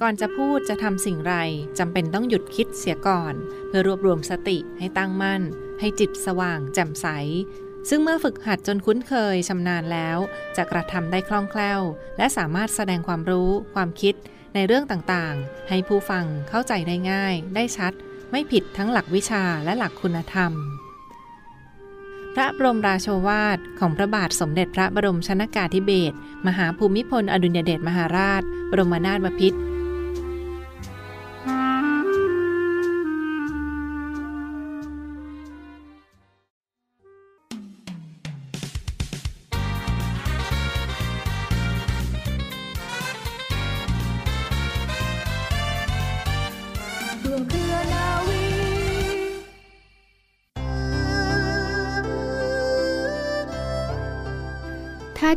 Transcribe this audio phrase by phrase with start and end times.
[0.00, 1.34] ก่อนจะพูดจะทำสิ่งไร
[1.78, 3.34] จำเป็นต้องหยุดคิดเสียก่อน
[3.68, 5.42] เพื่อรวบรวมสติให้ตั้งมั่น
[5.80, 7.06] ให้จิตสว่างแจ่มใส
[7.88, 10.18] ซึ่งเมื่อฝึกหัดจนคุ้นเคยชำนาญแล้ว
[10.56, 11.80] จะกระทำได้คล่องแคล่ว
[12.18, 14.14] และสามารถแสดงความรู้ ความคิด
[14.54, 17.92] ในเรื่องต่างๆ ให้ผู้ฟังเข้าใจได้ง่าย ได้ชัด
[18.30, 20.52] ไม่ผิดทั้งหลักวิชาและหลักคุณธรรม
[22.34, 29.58] พระบรมราโชวาทของพระบาทสมเด็จพระบรมชนากาธิเบศรมหาภูมิพลอดุลยเดชมหาราช บรมนาถบพิตร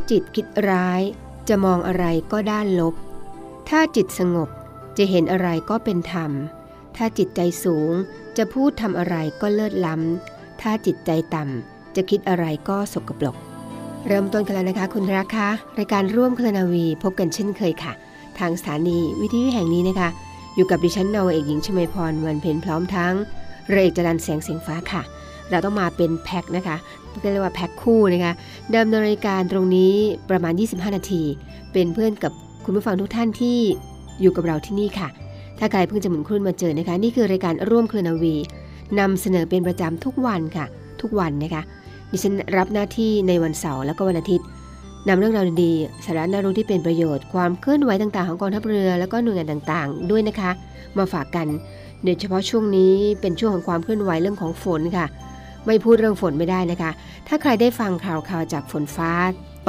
[0.09, 1.01] จิตคิดร้าย
[1.49, 2.93] จะมองอะไรก็ด้านลบ
[3.69, 4.49] ถ้าจิตสงบ
[4.97, 6.31] จะเห็นอะไรก็เป็นธรรม
[6.95, 7.93] ถ้าจิตใจสูง
[8.37, 13.35] จะพูดทำอะไรก็เลิศล้ำ ถ้าจิตใจต่ำจะคิดอะไรก็สกปรก
[14.07, 17.93] เริ่มต้นกันแล้วนะคะ คุณรักคะรายการร่วมคลนาวีพบกันเช่นเคยค่ะ
[18.39, 20.09] ทางสถานีวิทยุแห่งนี้นะคะ
[20.55, 23.13] อยู่กับดิฉันนาวเอกหญิงชมพรวันเพ็ญพร้อมทั้ง
[23.69, 25.01] เรเอกจรันแสงเสียงฟ้าค่ะ
[25.49, 26.75] เราต้องมาเป็นแพ็คนะคะ
[27.31, 28.33] เรียกว่าแพ็คคู่นะคะ
[28.75, 29.93] ดำเนินรายการตรงนี้
[30.29, 31.23] ประมาณ 25 นาที
[31.73, 32.31] เป็นเพื่อนกับ
[32.65, 33.57] คุณผู้ฟังทุกท่านที่
[34.21, 35.09] อยู่กับเราที่นี่ค่ะ
[35.59, 38.35] ถ้าใครเพิ่งจะหมุนคลื่นมาเจอนะคะ นี่คือรายการร่วมเคลนาวี
[38.99, 40.65] นำเสนอเป็นประจำทุกวันค่ะ
[41.01, 41.61] ทุกวันนะคะ
[42.11, 44.45] ดิฉันรับหน้าที่ในวันเสาร์แล้วก็วันอาทิตย์
[45.07, 50.51] นำเรื่องราวดีๆสาระน่ารู้ที่เป็นประโยชน์ความเคลื่อนไหวต่างๆของกองทัพเรือ แล้วก็หน่วยงานต่างๆ ด้วยนะคะ
[50.97, 51.47] มาฝากกัน
[52.03, 55.05] โดยเฉพาะช่วงนี้เป็นช่วงของความเคลื่อนไหวเรื่องของฝนค่ะ
[55.67, 56.91] ไม่พูดเรื่องฝนไม่ได้นะคะ
[57.27, 59.11] ถ้าใครได้ฟังข่าวข่าวจากฝนฟ้า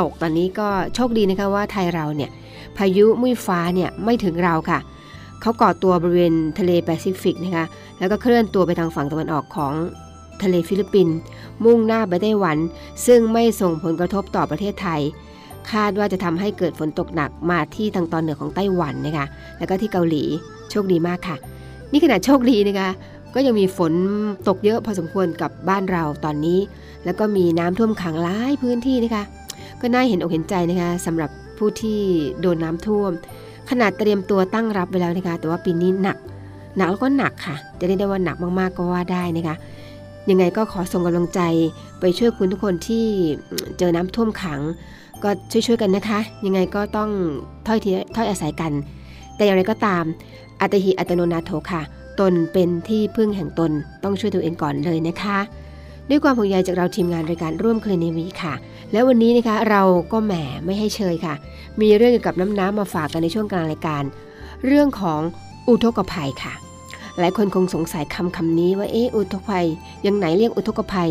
[0.00, 2.30] ตกตอนนี้ก็โชคดีนะคะว่าไทยเราเนี่ย
[2.76, 4.78] พายุหมุ่ยฟ้าเนี่ยไม่ถึงเราค่ะ
[5.40, 7.64] เขาก่อตัวบริเวณทะเลแปซิฟิกนะคะ
[7.98, 9.72] แล้วก็เคลื่อนตัวไปทางฝั่งตะวันออกของ
[10.42, 11.16] ทะเลฟิลิปปินส์
[11.64, 12.56] มุ่งหน้าไปไต้หวัน
[13.06, 15.00] ซึ่งไม่ส่งผลกระทบต่อประเทศไทย
[15.72, 19.26] คาดว่าจะทำให้เกิดฝนตกหนักมาที่ทางตอนเหนือของไต้หวันนะคะ
[19.58, 20.22] แล้วก็ที่เกาหลี
[20.70, 21.36] โชคดีมากค่ะ
[21.92, 22.88] นี่ขนาดโชคดีนะคะ
[23.34, 23.92] ก็ยังมีฝน
[24.48, 26.58] ตกเยอะพอสมควรกับบ้านเราตอนนี้
[27.04, 29.24] แล้วก็มีน้ำท่วมขังหลายพื้นที่นะคะ
[29.80, 32.00] ก็น่าเห็นอกเห็นใจนะคะสำหรับผู้ที่
[32.40, 33.10] โดนน้ำท่วม
[33.70, 36.16] ขนาดเตรียมตัวตั้งรับไปแล้วนะคะ แต่ว่าปีนี้หนัก
[36.76, 39.56] หนักแล้วก็หนักค่ะ จะได้ได้ว่าหนักมากๆก็ว่าได้นะคะ
[40.30, 41.40] ยังไงก็ขอส่งกำลังใจ
[42.00, 43.06] ไปช่วยคุณทุกคนที่
[43.78, 44.60] เจอน้ำท่วมขัง
[45.22, 47.10] ก็ช่วยๆกันนะคะ ยังไงก็ต้อง
[47.66, 48.72] ถ้อยทีถ้อยอาศัยกัน
[49.36, 50.04] แต่อย่างไรก็ตาม
[50.60, 51.82] อัตหิอัตโนนาโถค่ะ
[52.20, 53.70] ตนเป็นที่พึ่งแห่งตน
[54.04, 55.38] ต้องช่วยตัวเองก่อนเลยนะคะ
[56.08, 58.54] ด้วยความห่วงใยจากเราทีมงานรายการร่วมเคลนวีค่ะ
[58.92, 59.82] แล้ววันนี้นะคะเรา
[60.12, 61.34] ก็แหมไม่ให้เชยค่ะ
[61.80, 64.02] มีเรื่องเกี่ยวกับน้ำน้ำมาฝากกันในช่วงกลางรายการ
[64.66, 65.20] เรื่องของ
[65.68, 66.54] อุทกภัยค่ะ
[67.18, 69.66] หลายคนคงสงสัยคำคำนี้ว่าเอออุทกภัย
[70.06, 71.10] ยังไหนเรียกอุทกภัย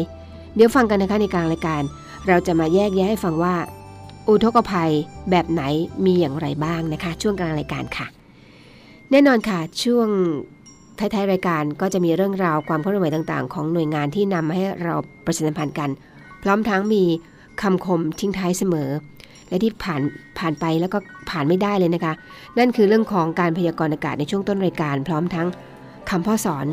[0.56, 1.84] เดี๋ยวฟังกันนะคะในกลางรายการ
[2.28, 3.56] เราจะมาแยกแยะให้ฟังว่า
[4.30, 4.92] อุทกภัย
[5.30, 5.64] แบบไหน
[6.06, 8.08] มีอย่างไรบ้างนะคะ ช่วงกลางรายการค่ะ
[9.12, 10.10] แน่นอนค่ะช่วง
[11.00, 14.96] ท้ายๆรายการก็จะมีเรื่องราวความเคลื่อนไหวต่างๆ ของหน่วยงานที่นำมาให้เรา
[15.26, 15.90] ประชาสัมพันธ์กัน
[16.44, 17.04] พร้อมทั้งมี
[17.62, 18.90] คำคมทิ้งท้ายเสมอ
[19.50, 20.02] และที่ผ่าน
[20.40, 20.98] ผ่านไปแล้วก็
[21.30, 22.14] ผ่านไม่ได้เลยนะคะ
[22.58, 25.48] นั่นคือเรื่องของการพยากรณ์อากาศในช่วงต้นรายการ พร้อมทั้ง
[26.10, 26.66] คำพ่อสอน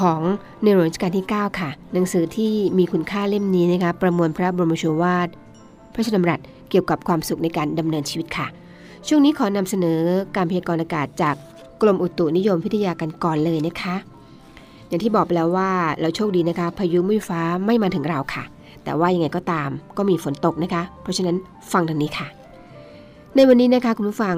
[0.00, 0.20] ของ
[0.62, 5.28] ในหลวงรัชกาลที่ 9 ค่ะ หนังสือที่มีคุณค่าเล่มนี้นะคะประมวลพระบรมโชวาท
[5.92, 6.40] พระชดำรัส
[6.70, 8.46] เกี่ยวกับความสุขในการดำเนินชีวิตค่ะ
[9.08, 9.98] ช่วงนี้ขอนำเสนอ
[10.36, 11.36] การพยากรณ์อากาศจาก
[11.82, 13.96] กรมอุตุนิยมวิทยากันก่อนเลยนะคะ
[14.88, 15.70] อย่างที่บอกไปแล้วว่า
[16.00, 18.44] เราโชคดีนะคะ พายุมุ้ยฟ้าไม่มาถึงเราค่ะ
[18.84, 21.36] แต่ว่ายังไงก็ตามก็มีฝนตกนะคะ เพราะฉะนั้น
[21.72, 22.26] ฟังทางนี้ค่ะ
[23.34, 24.36] ในวันนี้นะคะคุณผู้ฟัง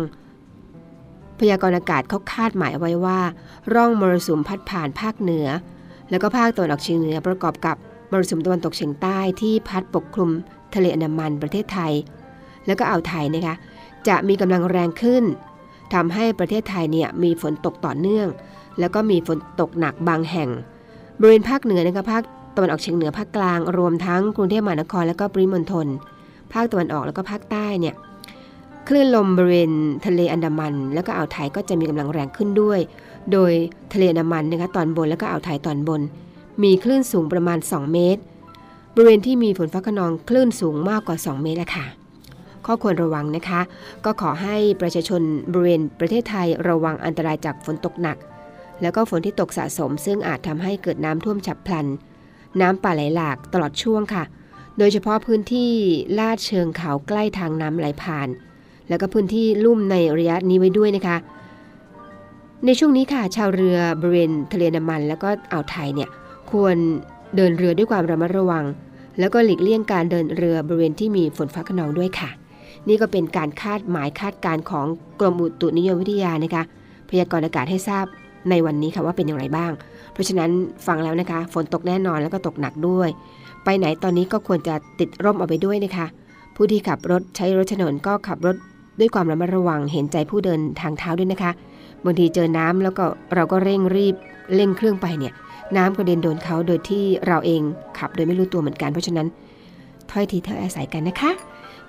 [1.39, 3.19] พยากรณ์อากาศเขาคาดหมายไว้ว่า
[3.75, 5.47] ร่องมรสุมพัดผ่านภาคเหนือ
[6.11, 7.77] แล้วก็ภาคตะวันออกเฉียงเหนือประกอบกับ
[8.11, 10.31] มรสุมตะวันตกเฉียงใต้ที่พัดปกคลุม
[10.75, 11.93] ทะเลอันดามันประเทศไทย
[12.67, 13.55] แล้วก็อ่าวไทยนะคะ
[14.09, 15.25] จะมีกำลังแรงขึ้น
[15.94, 18.29] ทำให้ประเทศไทยเนี่ยมีฝนตกต่อเนื่อง
[18.81, 20.49] แล้วก็มีฝนตกหนักบางแห่ง
[21.19, 22.23] บริเวณภาคเหนือนะคะภาค
[22.56, 25.87] ตะวันออกเฉียงเหนือภาคกลางรวมทั้งกรุงเทพมหานครและก็ปริมณฑล
[26.52, 27.94] ภาคตะวันออกแล้วก็ภาคใต้เนี่ย
[28.88, 29.70] คลื่นลมบริเวณ
[30.06, 32.81] ทะเลอันดามัน แล้วก็อ่าวไทยก็จะมีกำลังแรงขึ้นด้วย
[33.32, 33.52] โดย
[33.93, 36.00] ทะเลอันดามันนะคะตอนบนแล้วก็อ่าวไทยตอนบน
[36.62, 38.20] มีคลื่นสูงประมาณ 2 เมตร
[38.94, 41.87] บริเวณที่มีฝนฟ้าขนองคลื่นสูงมากกว่า 2 เมตรแล้วค่ะ
[42.67, 43.61] ข้อควรระวังนะคะ
[44.05, 45.23] ก็ขอให้ประชาชน
[45.53, 48.17] บริเวณประเทศไทยระวังอันตรายจากฝนตกหนัก
[48.83, 51.87] แล้วก็ฝนที่ตกสะสม ซึ่งอาจทำให้เกิดน้ำท่วมฉับพลัน
[52.61, 54.25] น้ำป่าไหลหลากตลอดช่วงค่ะ
[54.79, 55.71] โดยเฉพาะพื้นที่
[56.19, 58.29] ลาดเชิงเขาใกล้ทางน้ำไหลผ่าน
[58.89, 61.17] แล้วก็พื้นที่ลุ่มในระยะนี้ไว้ด้วยนะคะ
[62.67, 66.09] ในช่วงนี้ค่ะ ชาวเรือบริเวณทะเลน้ำมัน แล้วก็อ่าวไทยเนี่ย
[66.51, 66.77] ควร
[67.37, 68.65] เดินเรือด้วยความระมัดระวัง
[69.19, 72.31] แล้วก็หลีกเลี่ยงการเดินเรือบริเวณที่มีฝนฟ้าขนองด้วยค่ะ
[72.89, 74.87] นี่ก็เป็นการคาดหมายคาดการณ์ของ
[75.21, 76.63] กรมอุตุนิยมวิทยานะคะ
[77.11, 78.07] พยากรณ์อากาศให้ทราบ
[78.51, 79.73] ในวันนี้ค่ะว่าเป็นอย่างไรบ้าง
[80.13, 80.51] เพราะฉะนั้น
[80.87, 83.09] ฟังแล้วนะคะ ฝนตกแน่นอนแล้วก็ตกหนักด้วย
[83.65, 86.07] ไปไหนตอนนี้ก็ควรจะติดร่มเอาไปด้วยนะคะ
[86.57, 88.57] ผู้ที่ขับรถใช้รถถนนก็ขับรถ
[89.01, 91.53] ด้วยความระมัดระวังเห็นใจผู้เดินทางเท้าด้วยนะคะ
[92.05, 93.05] บางทีเจอน้ำแล้วก็
[93.35, 94.15] เราก็เร่งรีบ
[94.55, 95.33] เร่งเครื่องไปเนี่ย
[95.77, 97.63] น้ำกระเด็นโดนเขาโดยที่เราเอง
[97.99, 99.27] ขับโดยไม่รู้ตัวเหมือนกัน เพราะฉะนั้น
[100.11, 101.31] ถ้อยทีถ้อยอาศัยกันนะคะ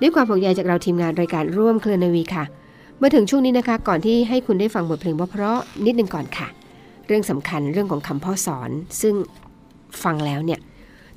[0.01, 2.45] ด้วยความห่วงใยจากเราทีมงานรายการร่วมเคลือนาวีค่ะ
[2.97, 6.47] เมื่อถึงช่วงนี้นะคะ ก่อนที่ให้คุณได้ฟังบทเพลงเพราะๆนิดนึงก่อนค่ะ
[7.07, 8.69] เรื่องสำคัญเรื่องของคำพ่อสอน
[9.01, 9.15] ซึ่ง
[10.03, 10.59] ฟังแล้วเนี่ย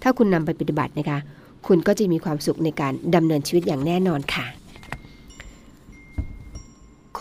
[0.03, 1.19] ถ้าคุณนำไปปฏิบัตินะคะ
[1.67, 4.47] คุณก็จะมีความสุขในการดำเนินชีวิตอย่างแน่นอนค่ะ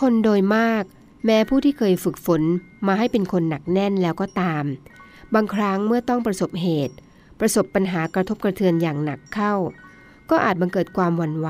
[0.10, 0.82] นโดยมาก
[1.24, 2.42] แม้ผู้ที่เคยฝึกฝน
[2.86, 4.64] มาให้เป็นคนหนักแน่นแล้วก็ตาม
[5.34, 6.94] บางครั้งเมื่อต้องประสบเหตุ
[7.40, 9.54] ประสบปัญหากระทบกระเทือนอย่างหนักเข้า
[10.30, 11.48] ก็อาจบังเกิดความหวั่นไหว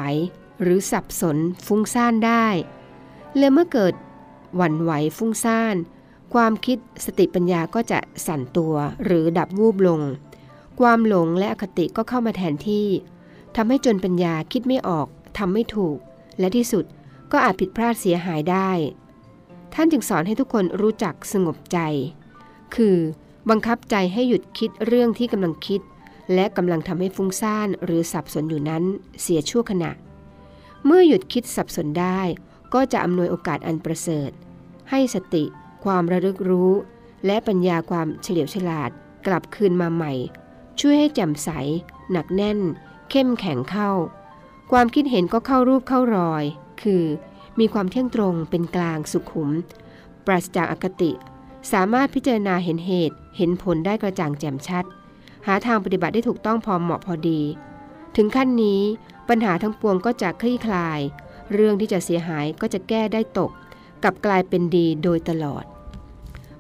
[0.63, 1.37] หรือสับสน
[1.67, 2.47] ฟุ้งซ่านได้
[3.39, 3.95] และเมื่อเกิด
[4.57, 5.77] หวั่นไหวฟุ้งซ่าน
[6.35, 10.01] ความคิดสติปัญญาก็จะสั่นตัวหรือดับวูบลง
[10.81, 12.89] ความหลงและอคติก็เข้ามาแทนที่
[13.57, 15.07] ทำให้จนปัญญาคิดไม่ออก
[15.39, 15.97] ทำไม่ถูก
[16.39, 16.85] และที่สุด
[17.33, 18.71] ก็อาจผิดพลาดเสียหายได้
[19.75, 21.79] ท่านจึงสอนให้ทุกคนรู้จักสงบใจ
[22.75, 22.97] คือ
[23.51, 25.81] บังคับใจให้หยุดคิดเรื่องที่กำลังคิด
[26.35, 28.85] และกำลังทำให้ฟุ้งซ่านหรือสับสนอยู่นั้น
[29.23, 29.91] เสียชั่วขณะ
[30.85, 32.21] เมื่อหยุดคิดสับสนได้
[32.75, 34.31] ก็จะอำนวยโอกาสอันประเสริฐ
[34.91, 35.45] ให้สติ
[35.85, 36.73] ความระลึกรู้
[37.27, 38.91] และปัญญาความเฉลียวฉลาด
[39.27, 40.13] กลับคืนมาใหม่
[40.81, 41.51] ช่วยให้แจ่มใส
[42.13, 42.59] หนักแน่น
[43.11, 43.91] เข้มแข็งเข้า
[44.73, 46.45] ความคิดเห็นก็เข้ารูปเข้ารอย
[46.83, 47.05] คือ
[47.59, 49.51] มีความเที่ยงตรงเป็นกลางสุขุม
[50.27, 51.13] ปราศจากอคติ
[51.73, 54.85] สามารถพิจารณาเห็นเหตุเห็นผลได้กระจ่างแจ่มชัด
[55.47, 57.41] หาทางปฏิบัติได้ถูกต้องพอเหมาะพอดี
[58.17, 58.81] ถึงขั้นนี้
[59.29, 61.01] ปัญหาทั้งปวงก็จะคลี่คลาย
[61.53, 63.51] เรื่องที่จะเสียหายก็จะแก้ได้ตก
[64.05, 65.65] กับกลายเป็นดีโดยตลอด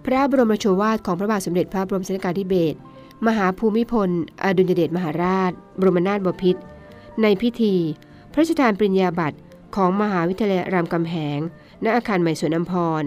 [0.05, 2.79] พระบรมโชวาทของพระบาทสมเด็จพระบรมชนกาธิเบศร
[3.27, 4.11] มหาภูมิพล
[4.45, 6.61] อดุลยเดชมหาราช บรมนาถบพิตร
[7.23, 7.75] ในพิธี
[8.33, 9.39] พระราชทานปริญญาบัตร
[9.77, 11.39] ของมหาวิทยาลัยรามคำแหง
[11.85, 13.03] ณ อาคารใหม่สวนอัมพร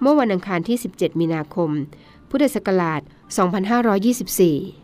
[0.00, 1.70] เมื่อวันอังคารที่ 17 มีนาคม
[2.30, 3.00] พุทธศักราช
[3.94, 4.83] 2524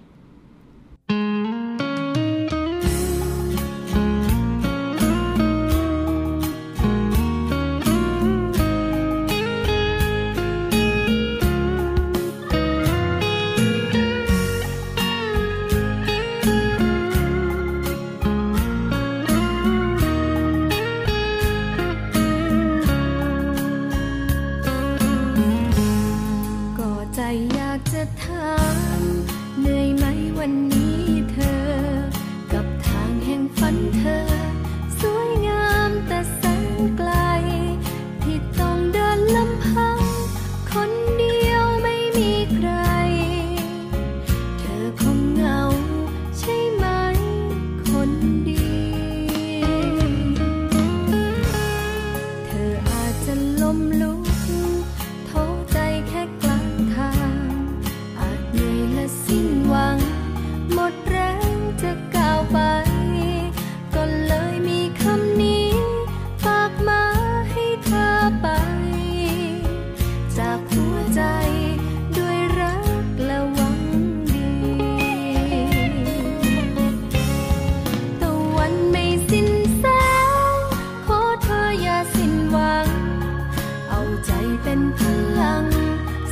[84.64, 85.00] เป็นพ
[85.40, 85.64] ลัง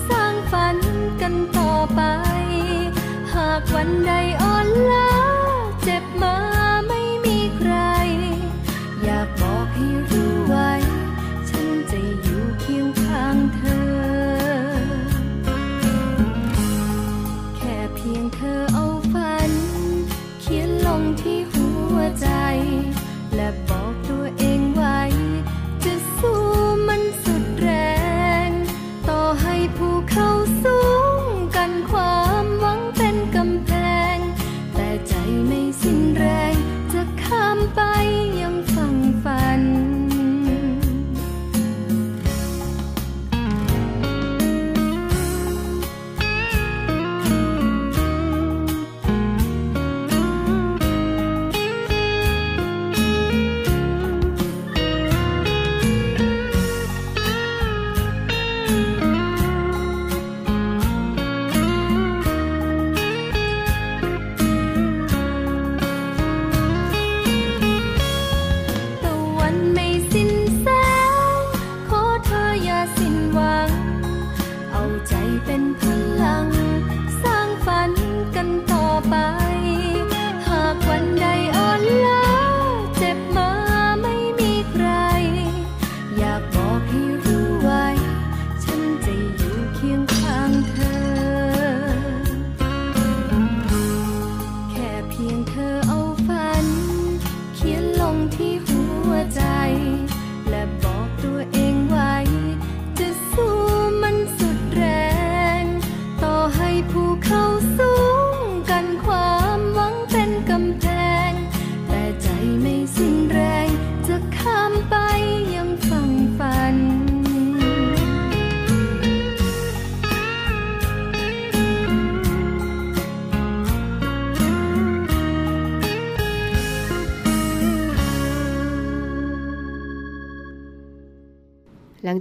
[0.08, 0.76] สร้างฝัน
[1.20, 2.00] กันต่อไป
[3.34, 5.07] หากวันใดอ่อนล้า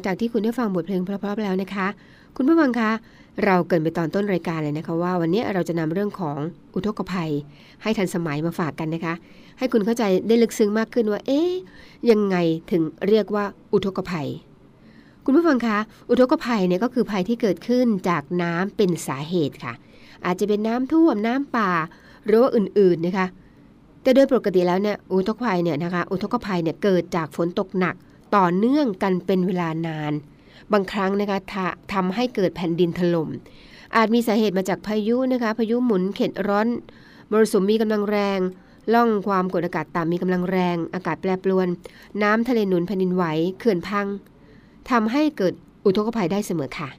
[0.07, 1.87] จากที่คุณได้ฟังบทเพลงเพราะๆแล้วนะคะ
[2.35, 2.91] คุณผู้ฟังคะ
[3.45, 6.37] เราเกินไปตอนต้นรายการเลยนะคะว่าวันนี้เราจะนำเรื่องของ
[6.75, 7.31] อุทกภัย
[7.81, 9.13] ให้ทันสมัยมาฝากกันนะคะ
[9.57, 11.51] ให้คุณเข้าใจได้ลึกซึ้งมากขึ้นว่า เอ๊ะ
[12.11, 12.35] ยังไง
[12.71, 14.27] ถึงเรียกว่าอุทกภัย
[15.25, 15.77] คุณผู้ฟังคะ
[16.09, 19.73] อุทกภัยเนี่ยก็คือภัยที่เกิดขึ้นจากน้ำเป็นสาเหตุค่ะ
[20.25, 21.71] อาจจะเป็นน้ำท่วมน้ำป่า
[22.25, 23.27] หรือว่าอื่นๆนะคะ
[24.01, 27.95] แต่โดยปกติแล้วเนี่ยอุทกภัยเนี่ยนะคะอุทกภัยเนี่ยเกิดจากฝนตกหนัก
[28.35, 30.13] ต่อเนื่องกันเป็นเวลานาน
[30.73, 31.39] บางครั้งนะคะ
[31.93, 33.29] ทำให้เกิดแผ่นดินถล่ม
[33.95, 36.67] อาจมีสาเหตุมาจากพายุนะคะพายุหมุนเข็ดร้อน
[37.31, 38.39] มรสุมมีกำลังแรง
[38.93, 41.67] ล่องความกดอากาศต่ำมีกำลังแรง อากาศแปรปรวน
[42.23, 43.23] น้ำทะเลหนุนแผ่นดินไหว
[43.59, 44.07] เขื่อนพัง
[44.89, 45.53] ทำให้เกิด
[45.85, 46.89] อุทกภัยได้เสมอค่ะ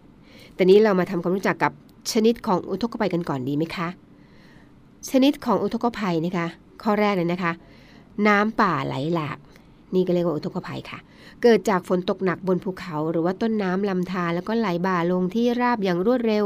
[0.54, 1.72] แต่นี้เรามาทำความรู้จักกับ
[2.12, 3.88] ชนิดของอุทกภัยกันก่อนดีไหมคะ
[5.10, 6.46] ชนิดของอุทกภัยนะคะ
[6.82, 7.52] ข้อแรกเลยนะคะ
[8.26, 9.38] น้ำป่าไหลหลาก
[9.94, 10.98] นี่ก็เรียกว่าอุทกภัยค่ะ
[11.42, 16.44] เกิดจากฝนตกหนักบนภูเขาหรือว่าต้นน้ำลำธารแล้วก็ไหลบ่าลงที่ราบอย่างรวดเร็ว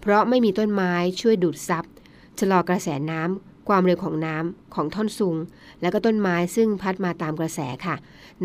[0.00, 1.84] เพราะไม่มีต้นไม้ช่วยดูดซับ
[2.38, 5.36] ชะลอกระแสน้ำความเร็วของน้ำของท่อนสูง
[5.80, 7.94] แล้วก็ต้นไม้ซึ่งพัดมาตามกระแสค่ะ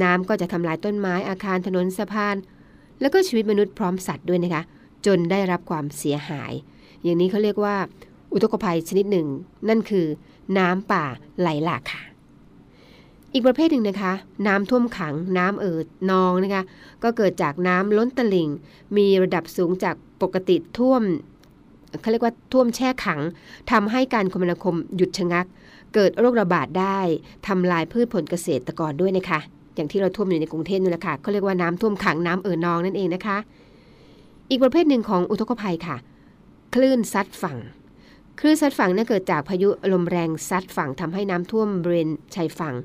[0.01, 2.35] น้ำก็จะทำลายต้นไม้อาคารถนนสะพาน
[3.01, 4.63] แล้วก็ชีวิตมนุษย์พร้อมสัตว์ด้วยนะคะ
[5.05, 6.53] จนได้รับความเสียหาย
[7.03, 7.75] อย่างนี้เขาเรียกว่า
[8.33, 9.27] อุทกภัยชนิดหนึ่ง
[9.69, 10.05] นั่นคือ
[10.57, 11.03] น้ำป่า
[11.39, 12.01] ไหลหลากค่ะ
[13.35, 14.13] อีกประเภทหนึ่งนะคะ
[14.47, 16.63] น้ำท่วมขัง น้ำเอิดนองนะคะ
[17.03, 18.49] ก็เกิดจากน้ำล้นตลิ่ง
[18.97, 21.01] มีระดับสูงจากปกติท่วม
[22.01, 23.19] เขาเรียกว่าท่วมแช่ขัง
[23.71, 25.45] ทำให้การคมนาคมหยุดชะงัก
[25.93, 26.99] เกิดโรคระบาดได้
[27.47, 29.39] ทำลายพืชผลเกษตรกรด้วยนะคะ
[29.75, 33.37] อย่างที่เราท่วมอยู่ในกรุงเทพนี่แหละค่ะเขาเรียกว่าน้ำท่วมขังน้ำเอ่อนองนั่นเองนะคะ
[34.49, 35.95] อีกประเภทหนึ่งของอุทกภัยค่ะ
[36.75, 37.57] คลื่นซัดฝั่ง
[38.39, 42.75] คลื่นซัดฝั่งเนี่ยเกิดจากพายุลมแรงซัดฝั่งทำให้น้ำท่วมบริเวณชายฝั่ง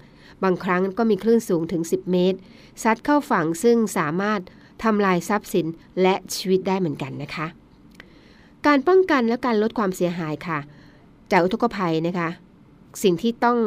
[0.45, 2.39] บางครั้งก็มีคลื่นสูงถึง 10 เมตร
[2.83, 4.41] ซัดเข้าฝั่งซึ่งสามารถ
[4.83, 5.67] ทำลายทรัพย์สิน
[6.03, 7.47] และชีวิตได้เหมือนกันนะคะ
[8.67, 10.59] การป้องกันและการลดความเสียหายค่ะ
[11.31, 12.29] จากอุทกภัยนะคะ
[13.03, 13.59] สิ่งที่ต้อง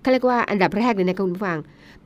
[0.00, 1.58] เขาเรียกว่าอันดับแรกเลยนะคุณผู้ฟัง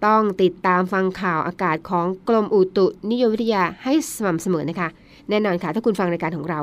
[0.06, 4.88] ต้องติดตามฟังข่าวอากาศของกรมอุตุนิยมวิทยาให้สม่ำเสมอนะคะ
[5.28, 6.60] แน่นอนค่ะ ถ้าคุณฟังรายการของเรา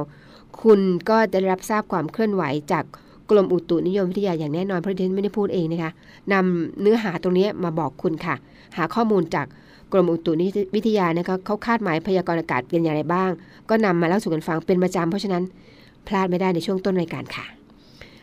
[0.64, 0.80] คุณ
[1.10, 2.86] ก็จะได้รับทราบความเคลื่อนไหวจาก
[3.32, 5.92] กรมอุตุนิยมวิทยาอย่างแน่นอนเพราะดิฉันไม่ได้พูดเองนะคะ
[6.34, 8.36] นำเนื้อหาตรงนี้มาบอกคุณค่ะ
[8.78, 9.46] หาข้อมูลจาก
[9.92, 13.30] กรมอุตุนิยมวิทยานะคะเขาคาดหมายพยากรณ์อากาศเป็นอย่างไรบ้าง
[13.70, 15.44] ก็นำมาเล่าสู่กันฟังเป็นประจำเพราะฉะนั้น
[16.08, 17.46] พลาดไม่ได้ในช่วงต้นรายการค่ะ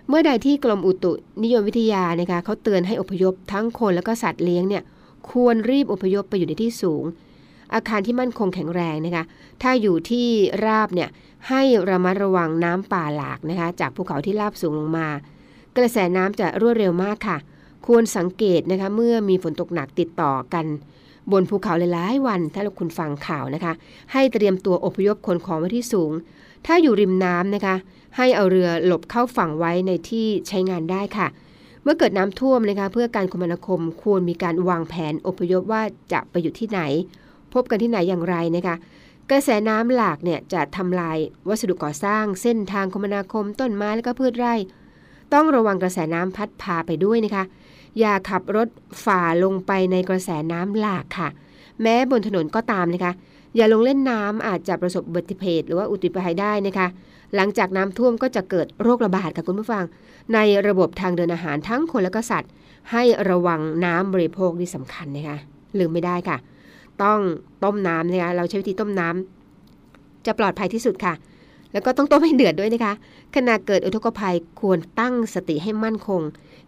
[0.09, 1.13] เมื่อใดที่กรมอุตุ
[1.45, 4.83] นิยมวิทยานะคะเขาเตือนให้อพยพทั้งคนและก็สัตว์เลี้ยงเนี่ย
[5.31, 7.05] ควรรีบอพยพไปอยู่ในที่สูง
[7.75, 9.25] อาคารที่มั่นคงแข็งแรงนะคะ
[9.63, 10.29] ถ้าอยู่ที่
[10.65, 11.09] ราบเนี่ย
[11.49, 15.09] ให้ระมัดระวังน้ำป่าหลากนะคะ จากภูเขาที่ราบสูงลงมา
[15.77, 17.39] กระแสน้ำจะรวดเร็วมากค่ะ
[17.87, 20.67] ควรสังเกตนะคะเมื่อมีฝนตกหนักติดต่อกัน
[21.33, 23.73] บนภูเขาหลายๆวัน ถ้าคุณฟังข่าวนะคะ
[24.13, 26.13] ให้เตรียมตัวอพยพคนของไว้ที่สูง
[26.67, 27.75] ถ้าอยู่ริมน้ำนะคะ
[28.17, 31.27] ให้เอาเรือหลบเข้าฝั่งไว้ในที่ใช้งานได้ค่ะ
[31.83, 35.83] เมื่อเกิดน้ำท่วมนะคะเพื่อการคมนาคมควรมีการวางแผนอพยพว่า
[36.13, 36.81] จะไปอยู่ที่ไหน
[37.55, 38.77] พบกันที่ไหนอย่างไรนะคะ
[39.31, 44.55] กระแสน้ำหลากเนี่ยจะทำลายวัสดุก่อสร้าง เส้นทางคมนาคมต้นไม้และก็พืชไร่
[45.35, 47.45] ต้องระวังกระแสน้ำพัดพาไปด้วยนะคะ
[47.99, 48.69] อย่าขับรถ
[49.05, 51.29] ฝ่าลงไปในกระแสน้ำหลากค่ะ
[51.83, 53.13] แม้บนถนนก็ตามนะคะ
[53.57, 56.87] อย่าลงเล่นน้ำอาจจะประสบอุบัติเหตุหรือว่าอุบัติภัยได้นะคะ
[57.35, 59.85] หลังจากน้ำท่วมก็จะเกิดโรคระบาดค่ะคุณผู้ฟัง
[60.35, 62.51] ในระบบทางเดินอาหารทั้งคนและก็สัตว์
[62.93, 65.39] ให้ระวังน้ำบริโภคที่สำคัญนะคะ
[65.79, 66.37] ลืมไม่ได้ค่ะ
[67.03, 67.21] ต้อง
[67.65, 71.15] ต้มน้ำนะคะเราใช้วิธีต้มน้ำจะปลอดภัยที่สุดค่ะ
[71.73, 72.93] แล้วก็ต้องต้มให้เดือดด้วยนะคะ
[73.35, 76.23] ขณะเกิดอุทกภัยควรตั้งสติให้มั่นคง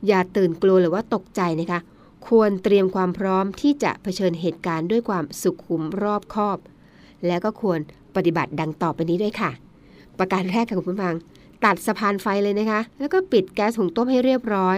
[0.07, 1.81] อย่าตื่นกลัวหรือว่าตกใจนะคะ
[2.29, 6.59] ควรเตรียมความพร้อมที่จะเผชิญเหตุการณ์ด้วยความสุขุมรอบคอบ
[7.27, 7.79] แล้วก็ควร
[8.17, 9.51] ปฏิบัติดังต่อไปนี้ด้วยค่ะ
[10.19, 11.15] ประการแรกค่ะคุณผู้ฟัง
[11.65, 14.77] ตัดสะพานไฟเลยนะคะ แล้วก็ปิดแก๊สหุงต้มให้เรียบร้อย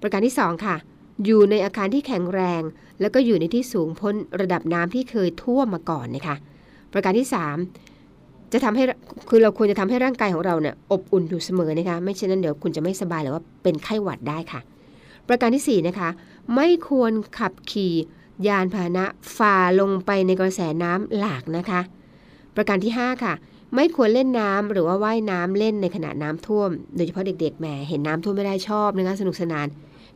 [0.00, 0.76] ประการที่ 2 ค่ะ
[1.24, 2.62] อยู่ในอาคารที่แข็งแรง
[3.00, 6.36] แล้วก็อยู่ในที่สูงพ้นระดับน้ำที่เคยท่วมมาก่อนนะคะ
[6.92, 7.28] ประการที่
[7.90, 8.82] 3 จะทำให้
[9.28, 14.60] คือเราควรจะทำให้ร่างกายของเราเนี่ยอบอุ่นอยู่เสมอนะคะ ไม่เช่นนั้นเดี๋ยวคุณจะไม่สบายหรือว่าเป็นไข้หวัดได้ค่ะ
[15.28, 16.08] ประการที่ 4 นะคะ
[16.54, 17.94] ไม่ควรขับขี่
[18.46, 19.04] ยานพาหนะ
[19.36, 21.80] ฝ่าลงไปในกระแสน้ำหลากนะคะ
[22.56, 23.34] ประการที่ 5 ค่ะ
[23.74, 29.66] ไม่ควรเล่นน้ำหรือว่าว่ายน้ำเล่นในขณะน้ำท่วม โดยเฉพาะเด็กๆแหมเห็นน้ำท่วมไม่ได้ชอบนะคะสนุกสนาน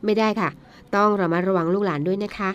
[0.05, 0.49] ไม่ได้ค่ะ
[0.95, 2.49] ต้องระมัดระวังลูกหลานด้วยนะคะ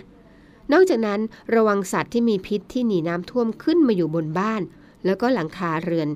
[0.73, 1.19] นอกจากนั้น
[1.55, 4.61] ระวังสัตว์ที่มีพิษที่หนีน้ำท่วมขึ้นมาอยู่บนบ้าน
[5.05, 6.09] แล้วก็หลังคาเรือน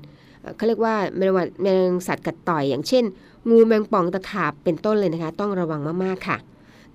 [0.56, 3.04] เขาเรียกว่าแมลงแมลงสัตว์กัดต่อยอย่างเช่น
[3.50, 6.36] งูแมงป่องตะขาบเป็นต้นเลยนะคะ ต้องระวังมากๆค่ะ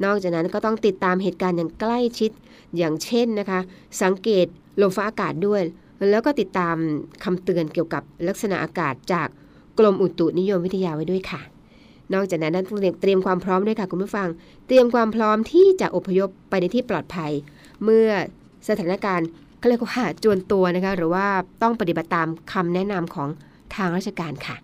[0.03, 2.31] นอกจากนั้นก็ต้องติดตามเหตุการณ์อย่างใกล้ชิด
[2.77, 3.59] อย่างเช่นนะคะ
[4.01, 4.45] สังเกต
[4.81, 5.61] ลมฟ้าอากาศด้วย
[6.09, 6.75] แล้วก็ติดตาม
[7.23, 9.27] คำเตือนเกี่ยวกับลักษณะอากาศจาก
[9.79, 11.54] กรมอุตุนิยมวิทยาไว้ด้วยค่ะ
[12.13, 14.27] นอกจากนั้นต้องเตรียมความพร้อมด้วยค่ะคุณผู้ฟัง
[14.67, 17.31] เตรียมความพร้อมที่จะอพยพไปในที่ปลอดภัย
[17.83, 18.07] เมื่อ
[18.69, 19.27] สถานการณ์
[19.59, 21.27] เขาเรียกว่าจวนตัวนะคะหรือว่า
[21.61, 23.29] ต้องปฏิบัติตามคำแนะนำของ
[23.75, 24.55] ทางราชการค่ะ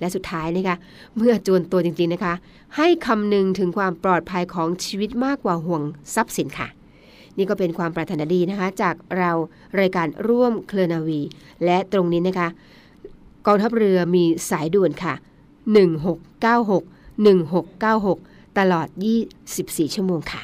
[0.00, 0.76] และสุดท้ายนะคะ
[1.16, 2.34] เมื่อจวนตัวจริงๆนะคะ
[2.76, 5.82] ให้คำนึงถึงความปลอดภัยของชีวิตมากกว่าห่วง
[6.14, 6.68] ทรัพย์สินค่ะ
[7.36, 9.30] นี่ก็เป็นความปรารถนาดีนะคะ จากเรา
[9.80, 11.20] รายการร่วมเคลนาวี
[11.64, 12.48] และตรงนี้นะคะ
[13.46, 15.14] กองทัพเรือมีสายด่วนค่ะ
[15.66, 16.82] 1696
[17.88, 18.88] 1696 ตลอด
[19.40, 20.42] 24 ชั่วโมงค่ะ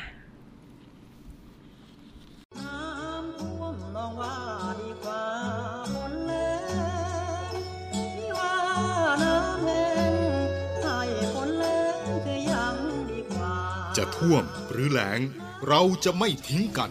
[2.59, 4.37] น้ำท่วมน้องว่า
[4.81, 5.25] ดีกว่า
[5.95, 6.51] ฝนแล้
[7.51, 7.53] ง
[7.93, 8.55] พี่ว่า
[9.23, 10.13] น้ำแห้ง
[10.83, 11.01] ให้
[11.35, 12.77] ฝนแล้งจะยัง
[13.11, 13.55] ดีกว่า
[13.97, 15.21] จะท่วมหรือแล้ง
[15.69, 16.91] เราจะไม่ทิ้งกัน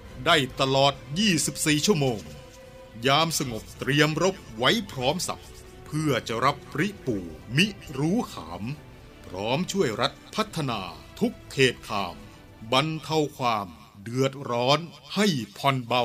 [0.25, 0.93] ได้ตลอด
[1.39, 2.19] 24 ชั่วโมง
[3.07, 5.43] ยามสงบเตรียมรบไว้พร้อมสับ
[5.85, 7.17] เพื่อจะรับปริปู
[7.57, 8.63] มิรู้ขาม
[9.25, 10.81] พร้อมช่วยรัฐพัฒนา
[11.19, 12.15] ทุกเขตขาม
[12.71, 13.67] บรรเทาความ
[14.03, 14.79] เดือดร้อน
[15.15, 16.03] ให้ผ่อนเบา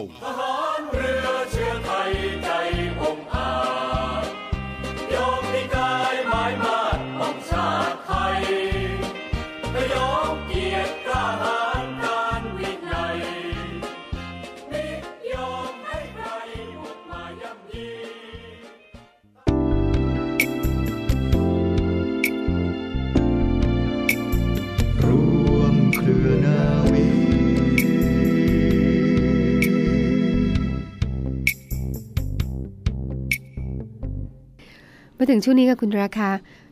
[35.18, 36.30] มาถึงช่วงนี้ค่ะคุณราคา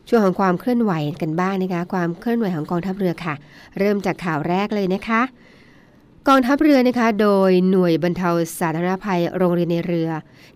[0.09, 3.33] ช่วงของความเคลื่อนไหวกันบ้างนะคะ ความเคลื่อนไหวของกองทัพเรือค่ะ
[3.79, 5.21] เริ่มจากข่าวแรกเลยนะคะ
[6.27, 8.29] กองทัพเรือนะคะ โดยหน่วยบรรเทา
[8.59, 10.09] สาธารณภัยโรงเรียนในเรือ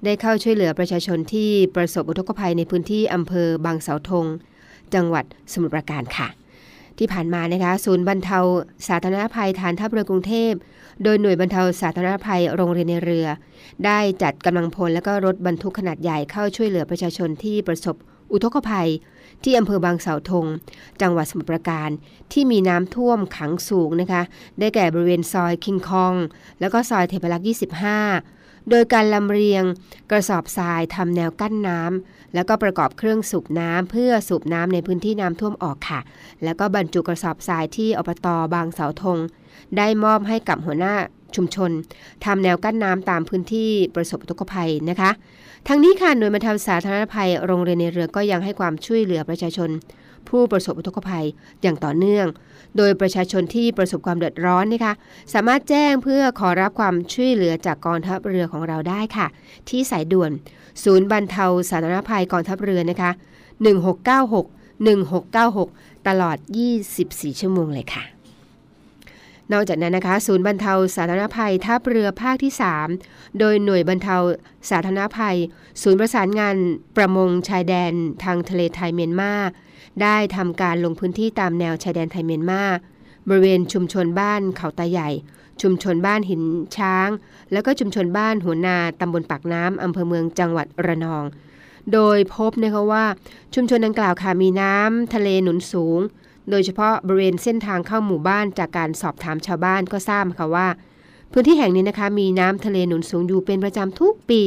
[0.03, 4.25] ได้เข้าช่วยเหลือประชาชนที่ประสบอุทกภัยในพื้นที่อำเภอบางเสาธง
[4.93, 6.38] จังหวัดสมุทรปราการค่ะ
[6.99, 8.39] ที่ผ่านมานะคะศูนย์บรรเทา
[8.87, 10.51] สาธารณภัยฐานทัพเรือกรุงเทพ
[11.03, 13.27] โดยหน่วยบรรเทาสาธารณภัยโรงเรียนในเรือ
[13.85, 17.95] ได้จัดกำลังพลและก็รถบรรทุกขนาดใหญ่เข้าช่วยเหลือประชาชนที่ประสบ
[18.31, 18.89] อุทกภัย
[19.43, 20.45] ที่อำเภอบางเสาธง
[21.01, 21.89] จังหวัดสมุทรปราการ
[22.33, 24.21] ที่มีน้ำท่วมขังสูงนะคะ
[24.59, 26.13] ได้แก่บริเวณซอยคิงคอง
[26.59, 27.47] แล้วก็ซอยเทพรักษ์
[27.93, 28.38] 25
[28.69, 29.63] โดยการลำเรียง
[30.11, 35.99] กระสอบทรายทำแนวกั้นน้ำแล้วก็ประกอบเครื่องสูบน้ำเพื่อสูบน้ำในพื้นที่น้ำท่วมออกค่ะ
[36.43, 39.17] แล้วก็บรรจุกระสอบทรายที่อบตบางเสาธง
[39.77, 40.93] ได้มอบให้กับหัวหน้า
[41.35, 41.71] ชุมชน
[42.25, 45.11] ทำแนวกั้นน้ำตามพื้นที่ประสบอุทกภัยนะคะ
[45.67, 49.69] ทั้งนี้ค่ะหน่วยบรรเทาสาธารณภัยโรงเรียนในเรือก็ยังให้ความช่วยเหลือประชาชน
[50.29, 51.25] ผู้ประสบอุทกภัย
[51.61, 52.27] อย่างต่อเนื่อง
[52.77, 54.93] โดยประชาชนที่ประสบความเดือดร้อนนะคะ
[55.33, 59.27] สามารถแจ้งเพื่อขอรับความช่วยเหลือจากกองทัพเรือของเราได้ค่ะ
[59.69, 60.31] ที่สายด่วน
[60.83, 63.11] ศูนย์บรรเทาสาธารณภัยกองทัพเรือนะคะ
[64.19, 66.37] 1696 1696 ตลอด
[66.89, 68.03] 24 ชั่วโมงเลยค่ะ
[69.53, 72.53] นอกจากนั้นนะคะ ศูนย์บรรเทาสาธารณภัยท่าเรือภาคที่
[72.95, 74.15] 3 โดยหน่วยบรรเทา
[74.69, 75.37] สาธารณภัย
[75.81, 76.55] ศูนย์ประสานงาน
[76.97, 79.33] ประมงชายแดนทางทะเลไทยเมียนมา
[80.01, 82.63] ได้ทำการลงพื้นที่ตามแนวชายแดนไทยเมียนมา
[83.27, 85.09] บริเวณชุมชนบ้านเขาตาใหญ่
[85.61, 86.43] ชุมชนบ้านหิน
[86.77, 87.09] ช้าง
[87.51, 91.23] แล้วก็ชุมชนบ้านหัวนาตำบลปากน้ำอำเภอเมืองจังหวัดระนอง
[91.93, 93.05] โดยพบนะคะว่า
[93.53, 95.99] ชุมชนดังกล่าวค่ะมีน้ำทะเลหนุนสูง
[96.49, 100.67] โดยเฉพาะบริเวณเส้นทางเข้าหมู่บ้านจากการสอบถามชาวบ้านก็ทราบค่ะว่า
[101.31, 104.41] พื้นที่แห่งนี้นะคะมีน้ำทะเลหนุนสูงอยู่เป็นประจำทุกปี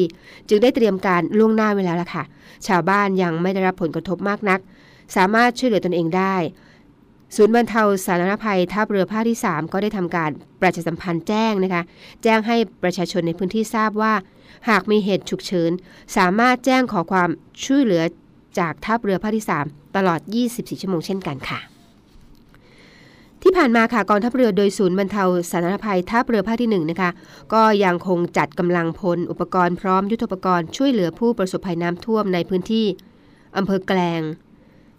[0.48, 2.24] จึงได้เตรียมการล่วงหน้าไว้แล้วล่ะค่ะ
[2.66, 4.60] ชาวบ้านยังไม่ได้รับผลกระทบมากนัก
[5.16, 6.36] สามารถช่วยเหลือตนเองได้
[7.36, 11.82] ศูนย์บรรเทาสาธารณภัยท่าเรือภาคที่ 3 ก็ได้ทำการประชาสัมพันธ์แจ้งนะคะ
[12.22, 14.14] แจ้งให้ประชาชนในพื้นที่ทราบว่า
[14.68, 15.70] หากมีเหตุฉุกเฉิน
[16.16, 17.30] สามารถแจ้งขอความ
[17.64, 18.02] ช่วยเหลือ
[18.58, 21.60] จากท่าเรือภาคที่ 3 ตลอด 24 ชั่วโมงเช่นกันค่ะ
[23.42, 27.10] ที่ผ่านมาค่ะกองทัพเรือโดยศูนย์บรรเทาสาธารณภัยท่าเรือภาคที่1นะคะ
[27.52, 32.86] ก็ยังคงจัดกำลังพลอุปกรณ์พร้อมยุทธปกรณ์ช่วยเหลือผู้ประสบภัยน้ำท่วมในพื้นที่
[33.56, 34.22] อำเภอแกลง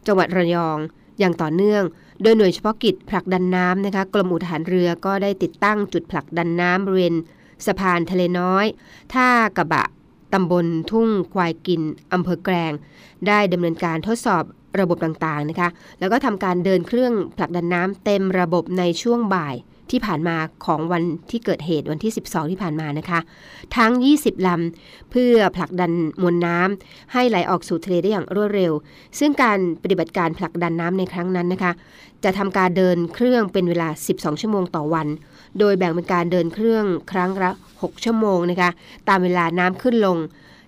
[0.07, 0.77] จังหวัดระยอง
[1.19, 1.83] อย่างต่อเนื่อง
[2.21, 7.15] โดยหน่วยเฉพาะกิจผลักดันน้ำนะคะกรมอุทหารเรือก็ได้ติดตั้งจุดผลักดันน้ำบริเวณ
[7.65, 8.65] สะพานทะเลน้อย
[9.13, 9.85] ท่ากระบะ
[10.33, 11.81] ตำบลทุ่งควายกิน
[12.13, 12.71] อำเภอแกลง
[13.27, 14.43] ได้ดำเนินการทดสอบ
[14.79, 19.55] ระบบต่างๆนะคะ แล้วก็ทำการเดินเครื่องผลักดันน้ำเต็มระบบในช่วงบ่าย
[19.91, 23.19] ที่ผ่านมาของวันที่เกิดเหตุวันที่ 12 ที่ผ่านมานะคะ
[23.77, 25.91] ทั้ง 20 ลำ เพื่อผลักดัน
[26.21, 28.73] มวลน้ำให้ไหลออกสู่ทะเลได้อย่างรวดเร็ว
[29.19, 31.71] ซึ่งการปฏิบัติการผลักดันน้ำในครั้งนั้นนะคะ
[32.23, 35.07] จะทำการเดินเครื่องเป็นเวลา 12 ชั่วโมงต่อวัน
[35.59, 38.69] โดยแบ่งเป็นการเดินเครื่องครั้งละ 6 ชั่วโมงนะคะ
[39.09, 40.17] ตามเวลาน้ำขึ้นลง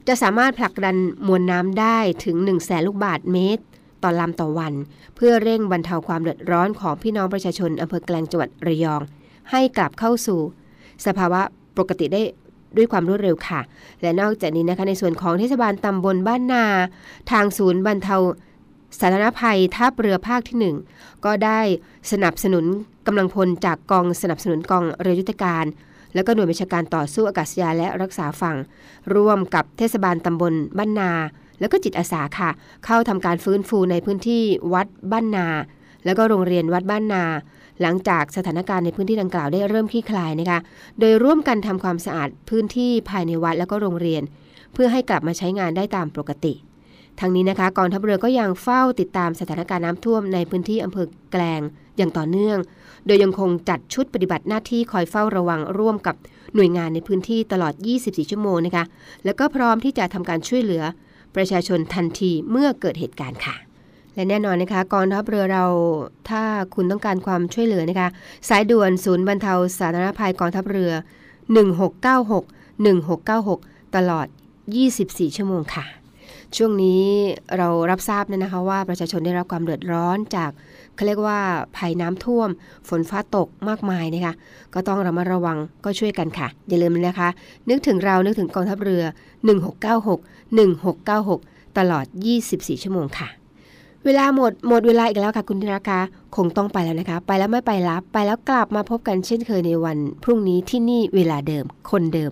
[0.07, 0.95] จะสามารถผลักดัน
[1.27, 3.63] มวลน้ำได้ถึง 1 0 0 0 0แสนลูกบาทเมตร
[4.05, 4.73] ต่อลำต่อวัน
[5.15, 9.01] เพื่อเร่งบรรเทาความเดือดร้อนของพี่น้องประชาชนอำเภอแกลงจังหวัดระยอง
[9.51, 10.39] ให้กลับเข้าสู่
[11.05, 11.41] สภาวะ
[11.77, 12.21] ปกติได้
[12.77, 13.59] ด้วยความรวดเร็วค่ะ
[14.01, 16.65] และนอกจากนี้นะคะในส่วนของเทศบาลตำบลบ้านนา
[17.31, 18.17] ทางศูนย์บรรเทา
[18.99, 21.59] สาธารณภัยท่าเรือภาคที่ 1 ก็ได้
[22.11, 22.65] สนับสนุน
[23.07, 25.65] กำลังพลจากกองสนับสนุนกองเรือยุทธการ
[26.13, 28.57] แล้วก็หน่วยบัญชาการต่อสู้อากาศยานและรักษาฝั่ง
[29.15, 31.11] ร่วมกับเทศบาลตำบลบ้านนา
[31.59, 32.49] แล้วก็จิตอาสาค่ะ
[32.85, 35.47] เข้าทำการฟื้นฟูในพื้นที่วัดบ้านนา
[36.05, 37.23] แล้วก็โรงเรียนวัดบ้านนา
[37.81, 40.59] หลังจากสถานการณ์ในพื้นที่ดังกล่าวได้เริ่มคลี่คลายนะคะ
[40.99, 44.23] โดยร่วมกันทำความสะอาดพื้นที่ภายในวัดแล้วก็โรงเรียน
[44.73, 46.53] เพื่อให้กลับมาใช้งานได้ตามปกติ
[47.19, 51.61] ทั้งนี้นะคะกองทัพเรือก็ยังเฝ้าติดตามสถานการณ์น้ำท่วมในพื้นที่อำเภอแกลง
[51.97, 52.57] อย่างต่อเนื่อง
[53.05, 56.15] โดยยังคงจัดชุดปฏิบัติหน้าที่คอยเฝ้าระวังร่วมกับ
[56.55, 58.85] หน่วยงานในพื้นที่ตลอด 24 ชั่วโมงนะคะ
[59.25, 60.83] แล้วก็พร้อมที่จะทำการช่วยเหลือ
[61.35, 63.55] ประชาชนทันทีเมื่อเกิดเหตุการณ์ค่ะ
[64.15, 65.65] และแน่นอนนะคะกองทัพเรือเรา
[66.29, 66.43] ถ้า
[66.75, 68.09] คุณต้องการความช่วยเหลือนะคะ
[68.49, 70.91] สายด่วนศูนย์บรรเทาสาธารณภัยกองทัพเรือ
[71.63, 74.27] 1696 1696 ตลอด
[74.81, 75.85] 24 ชั่วโมงค่ะ
[76.57, 77.03] ช่วงนี้
[77.57, 80.51] เรารับทราบเนี่ยนะคะว่าประชาชนได้รับความเดือดร้อนจาก
[80.95, 81.39] เขาเรียกว่า
[81.77, 82.49] ภัยน้ำท่วม
[82.89, 84.33] ฝนฟ้าตกมากมายนะคะ
[84.73, 87.29] ก็ต้องระมัดระวังก็ช่วยกันค่ะ อย่าลืมนะคะ
[87.69, 89.03] นึกถึงเรานึกถึงกองทัพเรือ
[89.85, 92.05] 1696 1696 ตลอด
[92.43, 93.27] 24 ชั่วโมงค่ะ
[94.05, 95.99] เวลาหมดหมดเวลาอีกแล้วค่ะคุณธีรากา
[96.35, 102.31] คงต้องไปแล้วนะคะ ไปแล้วไม่ไปรับไปแล้วกลับมาพบกันเช่นเคยในวัน พรุ่งนี้ที่นี่เวลาเดิมคนเดิม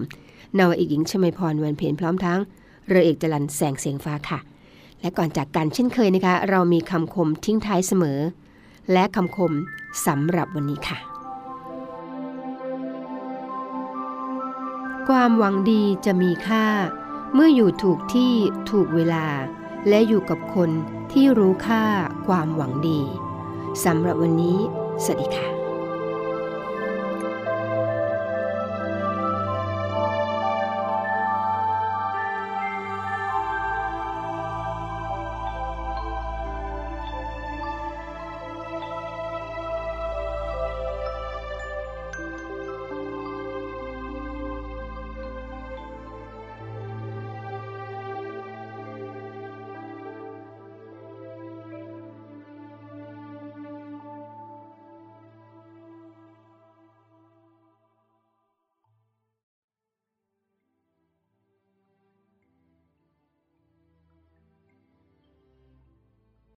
[0.57, 2.39] นาวาเอกหญิงชมพรวันเพ็ญพร้อมทั้ง
[2.87, 4.39] เรือเอกจรันแสงเสียงฟ้าค่ะ
[5.01, 8.19] และก่อนจากกันเช่นเคยนะคะ เรามีคำคมทิ้งท้ายเสมอ
[8.91, 9.53] และคำคม
[10.07, 10.97] สำหรับวันนี้ค่ะ
[15.07, 16.65] ความหวังดีจะมีค่า
[17.33, 18.33] เมื่ออยู่ถูกที่
[18.69, 19.25] ถูกเวลา
[19.89, 20.69] และอยู่กับคน
[21.11, 21.83] ที่รู้ค่า
[22.27, 23.01] ความหวังดี
[23.85, 24.57] สำหรับวันนี้
[25.03, 25.62] สวัสดีค่ะ